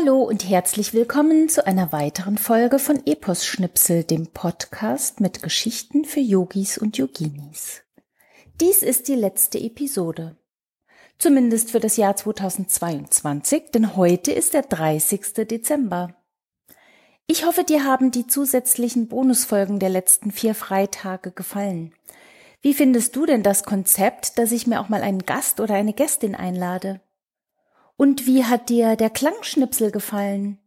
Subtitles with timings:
[0.00, 6.04] Hallo und herzlich willkommen zu einer weiteren Folge von Epos Schnipsel, dem Podcast mit Geschichten
[6.04, 7.82] für Yogis und Yoginis.
[8.60, 10.36] Dies ist die letzte Episode.
[11.18, 15.48] Zumindest für das Jahr 2022, denn heute ist der 30.
[15.48, 16.14] Dezember.
[17.26, 21.92] Ich hoffe, dir haben die zusätzlichen Bonusfolgen der letzten vier Freitage gefallen.
[22.62, 25.92] Wie findest du denn das Konzept, dass ich mir auch mal einen Gast oder eine
[25.92, 27.00] Gästin einlade?
[27.98, 30.58] Und wie hat dir der Klangschnipsel gefallen?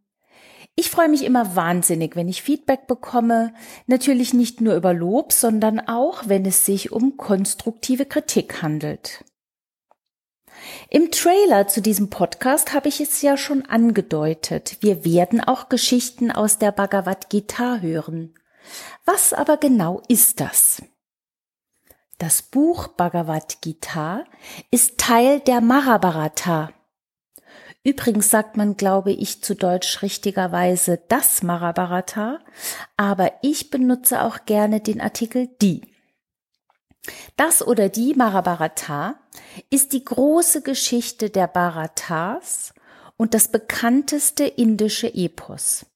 [0.75, 3.53] Ich freue mich immer wahnsinnig, wenn ich Feedback bekomme,
[3.87, 9.23] natürlich nicht nur über Lob, sondern auch, wenn es sich um konstruktive Kritik handelt.
[10.89, 14.77] Im Trailer zu diesem Podcast habe ich es ja schon angedeutet.
[14.81, 18.33] Wir werden auch Geschichten aus der Bhagavad Gita hören.
[19.05, 20.83] Was aber genau ist das?
[22.17, 24.25] Das Buch Bhagavad Gita
[24.69, 26.71] ist Teil der Mahabharata,
[27.83, 32.39] Übrigens sagt man, glaube ich, zu Deutsch richtigerweise das Mahabharata,
[32.95, 35.81] aber ich benutze auch gerne den Artikel die.
[37.35, 39.15] Das oder die Mahabharata
[39.71, 42.73] ist die große Geschichte der Bharatas
[43.17, 45.87] und das bekannteste indische Epos.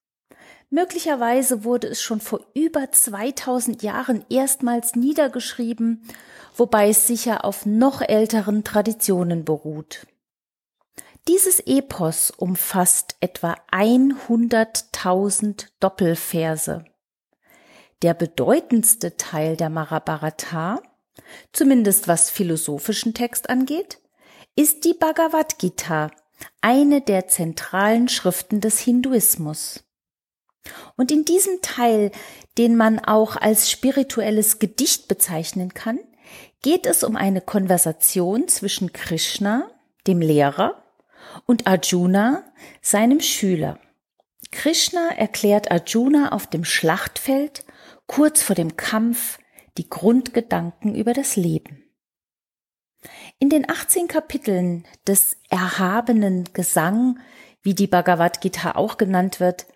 [0.71, 6.01] Möglicherweise wurde es schon vor über 2000 Jahren erstmals niedergeschrieben,
[6.55, 10.07] wobei es sicher auf noch älteren Traditionen beruht.
[11.27, 16.85] Dieses Epos umfasst etwa 100.000 Doppelverse.
[18.03, 20.83] Der bedeutendste Teil der Mahabharata,
[21.51, 23.99] zumindest was philosophischen Text angeht,
[24.55, 26.11] ist die Bhagavad Gita,
[26.61, 29.83] eine der zentralen Schriften des Hinduismus.
[30.95, 32.11] Und in diesem Teil,
[32.59, 35.99] den man auch als spirituelles Gedicht bezeichnen kann,
[36.61, 39.71] geht es um eine Konversation zwischen Krishna,
[40.05, 40.84] dem Lehrer,
[41.45, 42.43] und Arjuna,
[42.81, 43.79] seinem Schüler.
[44.51, 47.65] Krishna erklärt Arjuna auf dem Schlachtfeld
[48.07, 49.39] kurz vor dem Kampf
[49.77, 51.83] die Grundgedanken über das Leben.
[53.39, 57.19] In den 18 Kapiteln des erhabenen Gesang,
[57.61, 59.67] wie die Bhagavad Gita auch genannt wird,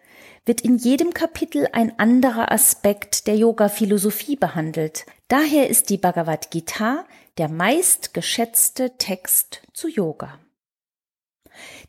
[0.45, 5.05] wird in jedem Kapitel ein anderer Aspekt der Yoga-Philosophie behandelt.
[5.27, 7.05] Daher ist die Bhagavad Gita
[7.37, 10.39] der meistgeschätzte Text zu Yoga.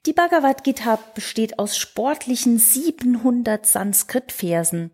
[0.07, 4.91] Die Bhagavad Gita besteht aus sportlichen 700 Sanskrit-Versen.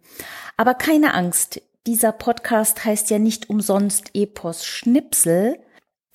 [0.56, 5.58] Aber keine Angst, dieser Podcast heißt ja nicht umsonst Epos Schnipsel.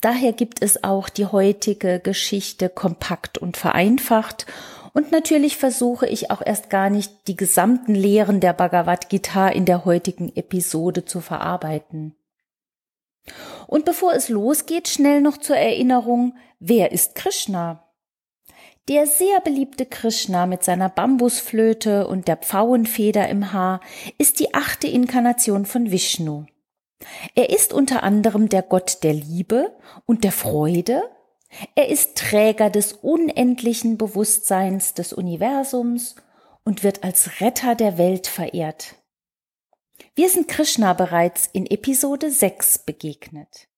[0.02, 4.46] Daher gibt es auch die heutige Geschichte kompakt und vereinfacht.
[4.92, 9.64] Und natürlich versuche ich auch erst gar nicht die gesamten Lehren der Bhagavad Gita in
[9.64, 12.14] der heutigen Episode zu verarbeiten.
[13.66, 17.82] Und bevor es losgeht, schnell noch zur Erinnerung, wer ist Krishna?
[18.88, 23.80] Der sehr beliebte Krishna mit seiner Bambusflöte und der Pfauenfeder im Haar
[24.18, 26.46] ist die achte Inkarnation von Vishnu.
[27.36, 29.72] Er ist unter anderem der Gott der Liebe
[30.04, 31.02] und der Freude.
[31.76, 36.16] Er ist Träger des unendlichen Bewusstseins des Universums
[36.64, 38.96] und wird als Retter der Welt verehrt.
[40.16, 43.68] Wir sind Krishna bereits in Episode 6 begegnet.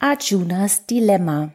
[0.00, 1.54] Arjunas Dilemma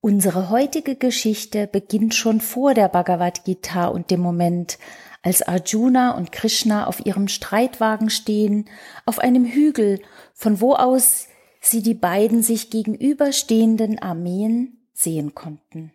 [0.00, 4.78] Unsere heutige Geschichte beginnt schon vor der Bhagavad Gita und dem Moment,
[5.22, 8.68] als Arjuna und Krishna auf ihrem Streitwagen stehen,
[9.06, 10.00] auf einem Hügel,
[10.34, 11.28] von wo aus
[11.60, 15.92] sie die beiden sich gegenüberstehenden Armeen sehen konnten.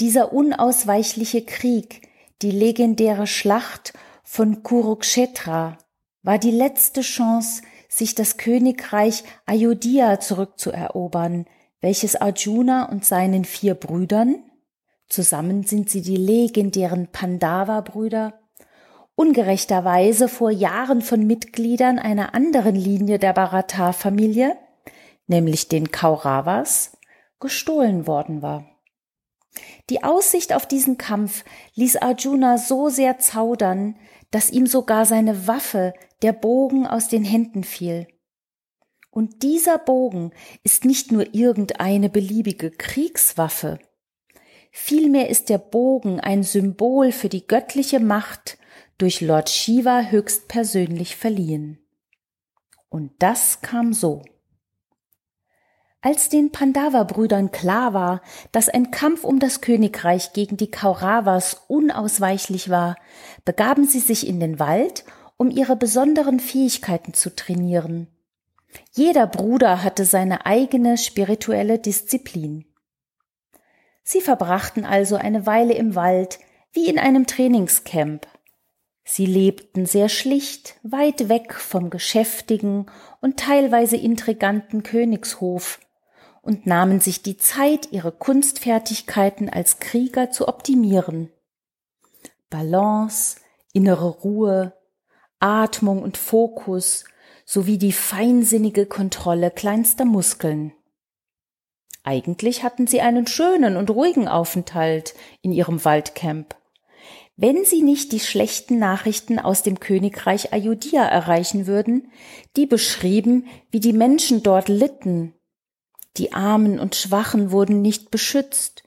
[0.00, 2.08] Dieser unausweichliche Krieg,
[2.40, 3.92] die legendäre Schlacht
[4.28, 5.78] von Kurukshetra
[6.24, 11.46] war die letzte Chance, sich das Königreich Ayodhya zurückzuerobern,
[11.80, 14.42] welches Arjuna und seinen vier Brüdern,
[15.08, 18.34] zusammen sind sie die legendären Pandava-Brüder,
[19.14, 24.56] ungerechterweise vor Jahren von Mitgliedern einer anderen Linie der Bharata-Familie,
[25.28, 26.98] nämlich den Kauravas,
[27.38, 28.64] gestohlen worden war.
[29.88, 31.44] Die Aussicht auf diesen Kampf
[31.74, 33.96] ließ Arjuna so sehr zaudern,
[34.36, 38.06] dass ihm sogar seine Waffe, der Bogen, aus den Händen fiel.
[39.08, 40.30] Und dieser Bogen
[40.62, 43.78] ist nicht nur irgendeine beliebige Kriegswaffe.
[44.70, 48.58] Vielmehr ist der Bogen ein Symbol für die göttliche Macht
[48.98, 51.78] durch Lord Shiva höchstpersönlich verliehen.
[52.90, 54.20] Und das kam so.
[56.06, 58.22] Als den Pandava-Brüdern klar war,
[58.52, 62.94] dass ein Kampf um das Königreich gegen die Kauravas unausweichlich war,
[63.44, 65.04] begaben sie sich in den Wald,
[65.36, 68.06] um ihre besonderen Fähigkeiten zu trainieren.
[68.92, 72.66] Jeder Bruder hatte seine eigene spirituelle Disziplin.
[74.04, 76.38] Sie verbrachten also eine Weile im Wald,
[76.70, 78.28] wie in einem Trainingscamp.
[79.02, 82.86] Sie lebten sehr schlicht, weit weg vom geschäftigen
[83.20, 85.80] und teilweise intriganten Königshof
[86.46, 91.30] und nahmen sich die Zeit, ihre Kunstfertigkeiten als Krieger zu optimieren.
[92.48, 93.40] Balance,
[93.72, 94.72] innere Ruhe,
[95.40, 97.04] Atmung und Fokus
[97.44, 100.72] sowie die feinsinnige Kontrolle kleinster Muskeln.
[102.04, 106.54] Eigentlich hatten sie einen schönen und ruhigen Aufenthalt in ihrem Waldcamp.
[107.36, 112.10] Wenn sie nicht die schlechten Nachrichten aus dem Königreich Ayodhya erreichen würden,
[112.56, 115.35] die beschrieben, wie die Menschen dort litten.
[116.16, 118.84] Die Armen und Schwachen wurden nicht beschützt,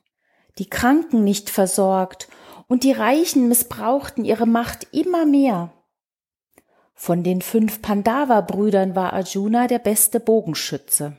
[0.57, 2.27] die Kranken nicht versorgt
[2.67, 5.71] und die Reichen missbrauchten ihre Macht immer mehr.
[6.93, 11.17] Von den fünf Pandava-Brüdern war Arjuna der beste Bogenschütze.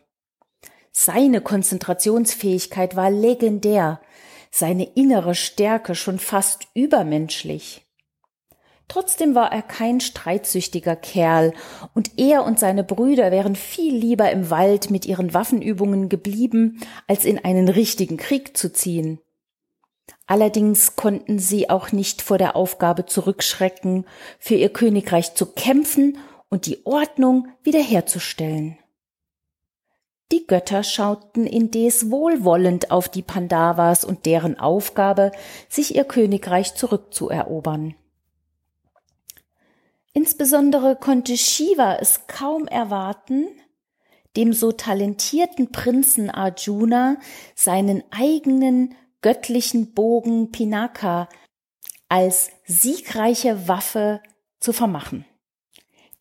[0.92, 4.00] Seine Konzentrationsfähigkeit war legendär,
[4.50, 7.89] seine innere Stärke schon fast übermenschlich.
[8.90, 11.52] Trotzdem war er kein streitsüchtiger Kerl,
[11.94, 17.24] und er und seine Brüder wären viel lieber im Wald mit ihren Waffenübungen geblieben, als
[17.24, 19.20] in einen richtigen Krieg zu ziehen.
[20.26, 24.06] Allerdings konnten sie auch nicht vor der Aufgabe zurückschrecken,
[24.40, 28.76] für ihr Königreich zu kämpfen und die Ordnung wiederherzustellen.
[30.32, 35.30] Die Götter schauten indes wohlwollend auf die Pandavas und deren Aufgabe,
[35.68, 37.94] sich ihr Königreich zurückzuerobern.
[40.12, 43.48] Insbesondere konnte Shiva es kaum erwarten,
[44.36, 47.18] dem so talentierten Prinzen Arjuna
[47.54, 51.28] seinen eigenen göttlichen Bogen Pinaka
[52.08, 54.20] als siegreiche Waffe
[54.58, 55.24] zu vermachen.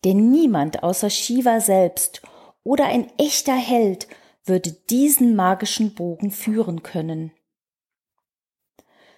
[0.04, 2.22] Denn niemand außer Shiva selbst
[2.62, 4.06] oder ein echter Held
[4.44, 7.32] würde diesen magischen Bogen führen können.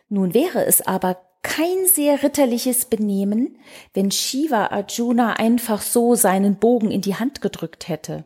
[0.08, 3.58] Nun wäre es aber kein sehr ritterliches Benehmen,
[3.94, 8.24] wenn Shiva Arjuna einfach so seinen Bogen in die Hand gedrückt hätte.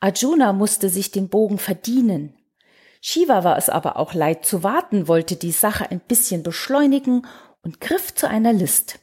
[0.00, 2.34] Arjuna musste sich den Bogen verdienen.
[3.00, 7.26] Shiva war es aber auch leid zu warten, wollte die Sache ein bisschen beschleunigen
[7.62, 8.98] und griff zu einer List.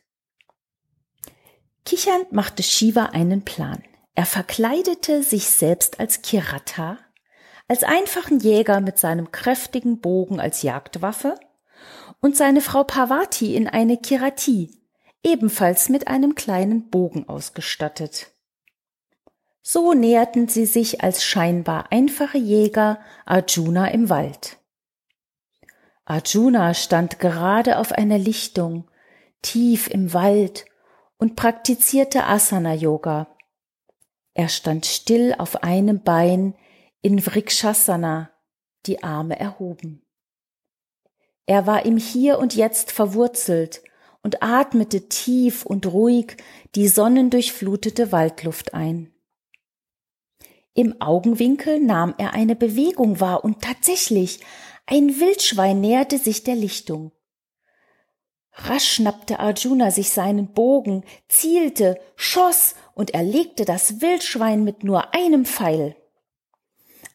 [1.86, 3.82] Kichernd machte Shiva einen Plan.
[4.14, 6.98] Er verkleidete sich selbst als Kirata,
[7.68, 11.36] als einfachen Jäger mit seinem kräftigen Bogen als Jagdwaffe
[12.22, 14.72] und seine Frau Parvati in eine Kirati,
[15.24, 18.32] ebenfalls mit einem kleinen Bogen ausgestattet.
[19.62, 24.58] So näherten sie sich als scheinbar einfache Jäger Arjuna im Wald.
[26.06, 28.90] Arjuna stand gerade auf einer Lichtung,
[29.42, 30.66] tief im Wald
[31.18, 33.28] und praktizierte Asana-Yoga.
[34.34, 36.56] Er stand still auf einem Bein
[37.02, 38.30] in Vrikshasana,
[38.86, 40.07] die Arme erhoben.
[41.48, 43.82] Er war im Hier und Jetzt verwurzelt
[44.22, 46.36] und atmete tief und ruhig
[46.76, 49.14] die sonnendurchflutete Waldluft ein.
[50.74, 54.42] Im Augenwinkel nahm er eine Bewegung wahr und tatsächlich
[54.86, 57.14] ein Wildschwein näherte sich der Lichtung.
[58.52, 65.46] Rasch schnappte Arjuna sich seinen Bogen, zielte, schoss und erlegte das Wildschwein mit nur einem
[65.46, 65.96] Pfeil.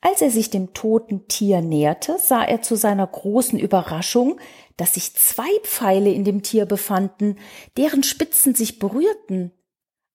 [0.05, 4.41] Als er sich dem toten Tier näherte, sah er zu seiner großen Überraschung,
[4.77, 7.39] dass sich zwei Pfeile in dem Tier befanden,
[7.77, 9.53] deren Spitzen sich berührten.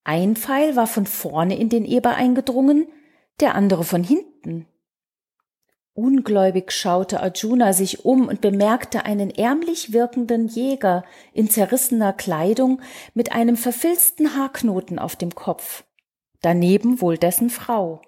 [0.03, 2.87] Ein Pfeil war von vorne in den Eber eingedrungen,
[3.39, 4.67] der andere von hinten.
[5.93, 12.81] Ungläubig schaute Arjuna sich um und bemerkte einen ärmlich wirkenden Jäger in zerrissener Kleidung
[13.13, 15.85] mit einem verfilzten Haarknoten auf dem Kopf.
[16.41, 18.01] Daneben wohl dessen Frau.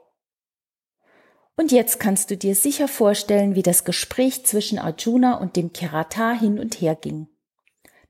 [1.60, 6.32] Und jetzt kannst du dir sicher vorstellen, wie das Gespräch zwischen Arjuna und dem Kirata
[6.32, 7.28] hin und her ging.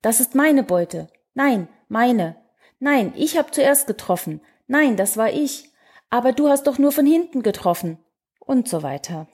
[0.04, 1.08] Das ist meine Beute.
[1.34, 2.36] Nein, meine.
[2.78, 4.42] Nein, ich hab zuerst getroffen.
[4.68, 5.72] Nein, das war ich.
[6.12, 7.98] Aber du hast doch nur von hinten getroffen.
[8.40, 9.28] Und so weiter.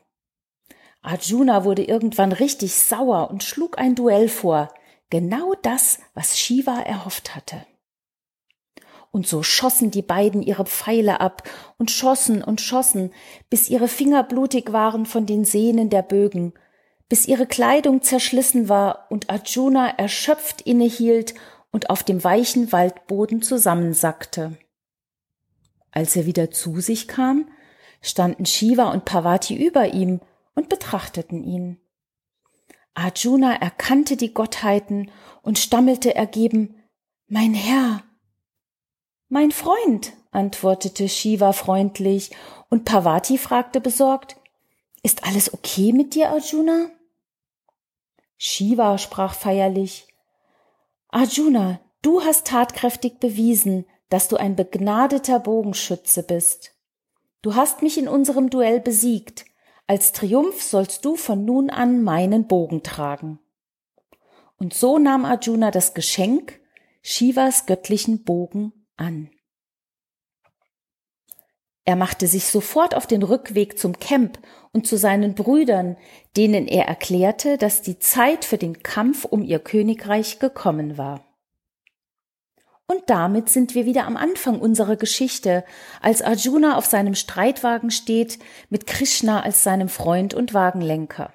[1.02, 4.74] Arjuna wurde irgendwann richtig sauer und schlug ein Duell vor.
[5.10, 7.66] Genau das, was Shiva erhofft hatte.
[9.16, 11.44] Und so schossen die beiden ihre Pfeile ab
[11.78, 13.14] und schossen und schossen,
[13.50, 16.52] bis ihre Finger blutig waren von den Sehnen der Bögen,
[17.08, 21.34] bis ihre Kleidung zerschlissen war und Arjuna erschöpft innehielt
[21.72, 24.58] und auf dem weichen Waldboden zusammensackte.
[25.92, 27.48] Als er wieder zu sich kam,
[28.02, 30.20] standen Shiva und Parvati über ihm
[30.56, 31.80] und betrachteten ihn.
[32.96, 35.10] Arjuna erkannte die Gottheiten
[35.42, 36.84] und stammelte ergeben
[37.30, 38.04] Mein Herr.
[39.28, 42.32] Mein Freund, antwortete Shiva freundlich,
[42.70, 44.38] und Parvati fragte besorgt
[45.02, 46.90] Ist alles okay mit dir, Arjuna?
[48.38, 50.08] Shiva sprach feierlich
[51.10, 56.76] Arjuna, du hast tatkräftig bewiesen, dass du ein begnadeter Bogenschütze bist.
[57.42, 59.46] Du hast mich in unserem Duell besiegt,
[59.88, 63.40] als Triumph sollst du von nun an meinen Bogen tragen.
[64.58, 66.60] Und so nahm Arjuna das Geschenk,
[67.02, 69.30] Shivas göttlichen Bogen, an.
[71.86, 74.40] Er machte sich sofort auf den Rückweg zum Camp
[74.72, 75.98] und zu seinen Brüdern,
[76.36, 81.24] denen er erklärte, dass die Zeit für den Kampf um ihr Königreich gekommen war.
[82.88, 85.64] Und damit sind wir wieder am Anfang unserer Geschichte,
[86.02, 91.34] als Arjuna auf seinem Streitwagen steht, mit Krishna als seinem Freund und Wagenlenker.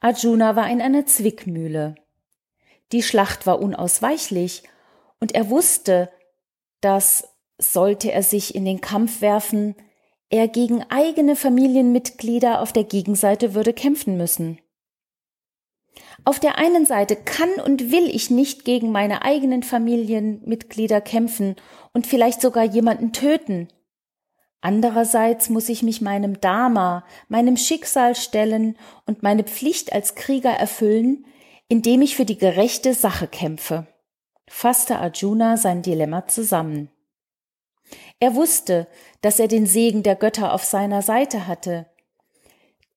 [0.00, 1.94] Arjuna war in einer Zwickmühle.
[2.92, 4.64] Die Schlacht war unausweichlich,
[5.18, 6.10] und er wusste,
[6.80, 9.74] dass, sollte er sich in den Kampf werfen,
[10.30, 14.60] er gegen eigene Familienmitglieder auf der Gegenseite würde kämpfen müssen.
[16.24, 21.56] Auf der einen Seite kann und will ich nicht gegen meine eigenen Familienmitglieder kämpfen
[21.92, 23.68] und vielleicht sogar jemanden töten.
[24.60, 31.24] Andererseits muss ich mich meinem Dharma, meinem Schicksal stellen und meine Pflicht als Krieger erfüllen,
[31.68, 33.86] indem ich für die gerechte Sache kämpfe,
[34.50, 36.90] fasste Arjuna sein Dilemma zusammen.
[38.18, 38.86] Er wusste,
[39.22, 41.86] dass er den Segen der Götter auf seiner Seite hatte,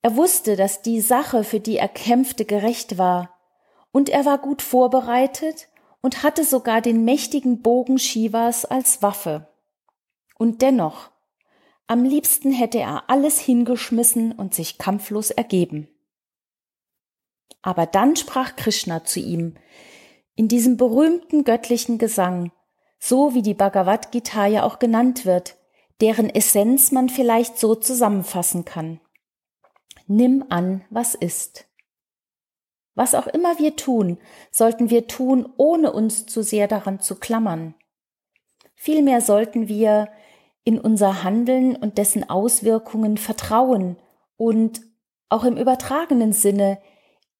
[0.03, 3.39] er wusste, dass die Sache, für die er kämpfte, gerecht war,
[3.93, 5.69] und er war gut vorbereitet
[6.01, 9.47] und hatte sogar den mächtigen Bogen Shivas als Waffe.
[10.37, 11.09] Und dennoch,
[11.87, 15.87] am liebsten hätte er alles hingeschmissen und sich kampflos ergeben.
[17.61, 19.55] Aber dann sprach Krishna zu ihm,
[20.35, 22.51] in diesem berühmten göttlichen Gesang,
[22.99, 25.57] so wie die Bhagavad Gita ja auch genannt wird,
[26.01, 28.99] deren Essenz man vielleicht so zusammenfassen kann.
[30.07, 31.67] Nimm an, was ist.
[32.95, 34.17] Was auch immer wir tun,
[34.51, 37.75] sollten wir tun, ohne uns zu sehr daran zu klammern.
[38.75, 40.09] Vielmehr sollten wir
[40.63, 43.97] in unser Handeln und dessen Auswirkungen vertrauen
[44.37, 44.81] und
[45.29, 46.79] auch im übertragenen Sinne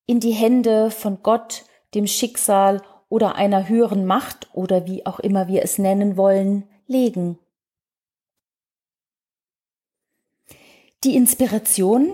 [0.06, 5.48] in die Hände von Gott, dem Schicksal oder einer höheren Macht oder wie auch immer
[5.48, 7.38] wir es nennen wollen, legen.
[11.04, 12.14] Die Inspiration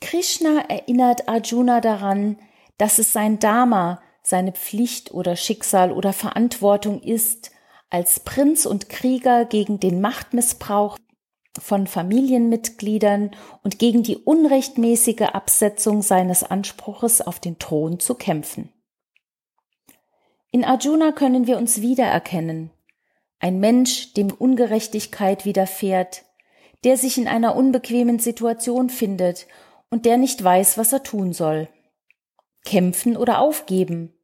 [0.00, 2.38] Krishna erinnert Arjuna daran,
[2.78, 7.52] dass es sein Dharma, seine Pflicht oder Schicksal oder Verantwortung ist,
[7.90, 10.98] als Prinz und Krieger gegen den Machtmissbrauch
[11.60, 13.30] von Familienmitgliedern
[13.62, 18.72] und gegen die unrechtmäßige Absetzung seines Anspruches auf den Thron zu kämpfen.
[20.50, 22.70] In Arjuna können wir uns wiedererkennen.
[23.40, 26.24] Ein Mensch, dem Ungerechtigkeit widerfährt,
[26.84, 29.46] der sich in einer unbequemen Situation findet
[29.90, 31.68] und der nicht weiß, was er tun soll.
[32.64, 34.14] Kämpfen oder aufgeben.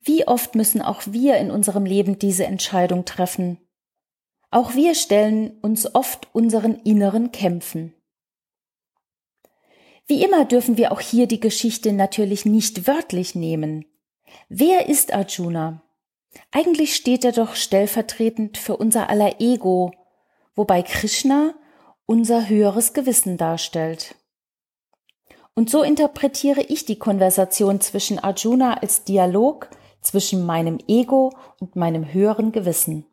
[0.00, 3.58] Wie oft müssen auch wir in unserem Leben diese Entscheidung treffen?
[4.54, 7.92] Auch wir stellen uns oft unseren inneren Kämpfen.
[10.06, 13.84] Wie immer dürfen wir auch hier die Geschichte natürlich nicht wörtlich nehmen.
[14.48, 15.82] Wer ist Arjuna?
[16.52, 19.90] Eigentlich steht er doch stellvertretend für unser aller Ego,
[20.54, 21.54] wobei Krishna
[22.06, 24.14] unser höheres Gewissen darstellt.
[25.56, 29.68] Und so interpretiere ich die Konversation zwischen Arjuna als Dialog
[30.00, 33.04] zwischen meinem Ego und meinem höheren Gewissen.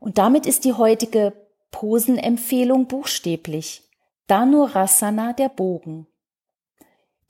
[0.00, 1.32] Und damit ist die heutige
[1.70, 3.82] Posenempfehlung buchstäblich.
[4.26, 6.06] Dhanurasana der Bogen.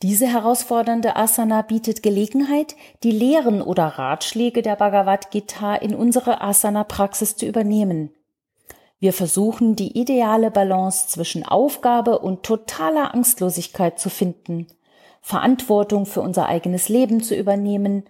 [0.03, 7.35] Diese herausfordernde Asana bietet Gelegenheit, die Lehren oder Ratschläge der Bhagavad Gita in unsere Asana-Praxis
[7.35, 8.11] zu übernehmen.
[9.01, 14.69] Wir versuchen, die ideale Balance zwischen Aufgabe und totaler Angstlosigkeit zu finden,
[15.21, 18.05] Verantwortung für unser eigenes Leben zu übernehmen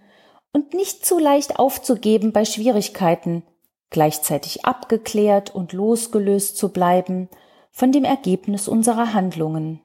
[0.52, 3.42] und nicht zu leicht aufzugeben bei Schwierigkeiten,
[3.90, 7.28] gleichzeitig abgeklärt und losgelöst zu bleiben
[7.70, 9.80] von dem Ergebnis unserer Handlungen.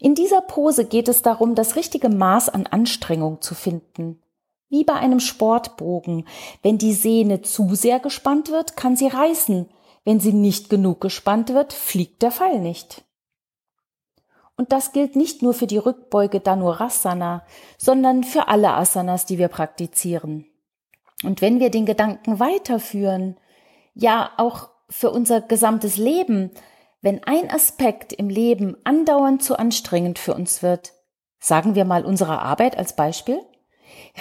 [0.00, 4.20] In dieser Pose geht es darum, das richtige Maß an Anstrengung zu finden.
[4.68, 6.26] Wie bei einem Sportbogen.
[6.62, 9.68] Wenn die Sehne zu sehr gespannt wird, kann sie reißen.
[10.04, 13.04] Wenn sie nicht genug gespannt wird, fliegt der Pfeil nicht.
[14.56, 17.44] Und das gilt nicht nur für die Rückbeuge Dhanurasana,
[17.76, 20.46] sondern für alle Asanas, die wir praktizieren.
[21.24, 23.36] Und wenn wir den Gedanken weiterführen,
[23.94, 26.50] ja auch für unser gesamtes Leben,
[27.00, 30.92] wenn ein Aspekt im Leben andauernd zu anstrengend für uns wird,
[31.38, 33.40] sagen wir mal unsere Arbeit als Beispiel,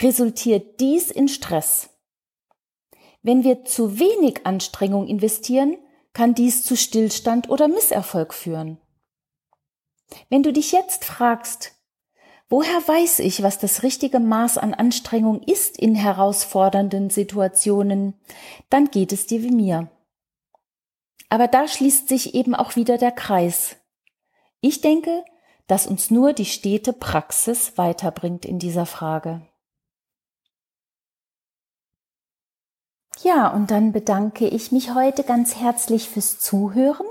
[0.02, 1.90] resultiert dies in Stress.
[3.22, 5.78] Wenn wir zu wenig Anstrengung investieren,
[6.12, 8.78] kann dies zu Stillstand oder Misserfolg führen.
[10.30, 11.74] Wenn du dich jetzt fragst,
[12.54, 18.14] woher weiß ich, was das richtige Maß an Anstrengung ist in herausfordernden Situationen,
[18.70, 19.90] dann geht es dir wie mir.
[21.30, 23.78] Aber da schließt sich eben auch wieder der Kreis.
[24.62, 25.26] Ich denke,
[25.66, 29.42] dass uns nur die stete Praxis weiterbringt in dieser Frage.
[33.24, 37.08] Ja, und dann bedanke ich mich heute ganz herzlich fürs Zuhören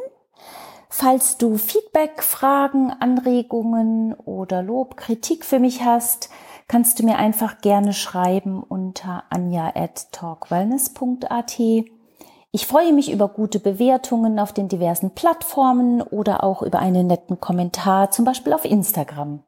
[0.95, 6.29] Falls du Feedback, Fragen, Anregungen oder Lob, Kritik für mich hast,
[6.69, 11.59] kannst du mir einfach gerne schreiben unter anja at talkwellness.at.
[11.59, 17.41] Ich freue mich über gute Bewertungen auf den diversen Plattformen oder auch über einen netten
[17.41, 19.43] Kommentar, zum Beispiel auf Instagram.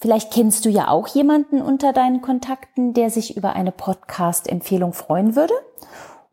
[0.00, 5.36] Vielleicht kennst du ja auch jemanden unter deinen Kontakten, der sich über eine Podcast-Empfehlung freuen
[5.36, 5.52] würde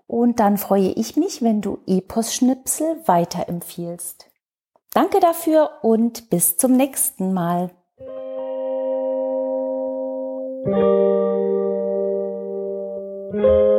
[0.08, 4.32] und dann freue ich mich, wenn du Epos-Schnipsel weiterempfiehlst.
[4.94, 7.72] Danke dafür und bis zum nächsten Mal.
[13.32, 13.77] Musik